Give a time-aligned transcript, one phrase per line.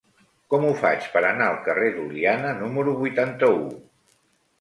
[0.51, 3.61] Com ho faig per anar al carrer d'Oliana número vuitanta-u?